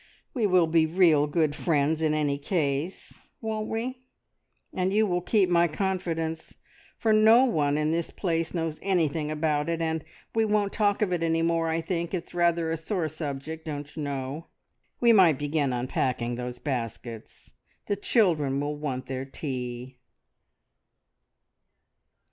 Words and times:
We 0.33 0.47
will 0.47 0.65
be 0.65 0.87
real 0.87 1.27
good 1.27 1.55
friends 1.55 2.01
in 2.01 2.15
any 2.15 2.39
case, 2.39 3.29
won't 3.39 3.67
we? 3.67 4.01
and 4.73 4.91
you 4.91 5.05
will 5.05 5.21
keep 5.21 5.47
my 5.47 5.67
confidence, 5.67 6.57
for 6.97 7.13
no 7.13 7.45
one 7.45 7.77
in 7.77 7.91
this 7.91 8.09
place 8.09 8.51
knows 8.55 8.79
anything 8.81 9.29
about 9.29 9.69
it. 9.69 9.79
And 9.79 10.03
we 10.33 10.43
won't 10.43 10.73
talk 10.73 11.03
of 11.03 11.13
it 11.13 11.21
any 11.21 11.43
more, 11.43 11.69
I 11.69 11.81
think; 11.81 12.15
it's 12.15 12.33
rather 12.33 12.71
a 12.71 12.77
sore 12.77 13.07
subject, 13.09 13.63
don't 13.65 13.95
you 13.95 14.01
know. 14.01 14.47
We 14.99 15.13
might 15.13 15.37
begin 15.37 15.71
unpacking 15.71 16.33
those 16.33 16.57
baskets. 16.57 17.51
The 17.85 17.95
children 17.95 18.59
will 18.59 18.77
want 18.79 19.05
their 19.05 19.25
tea." 19.25 19.99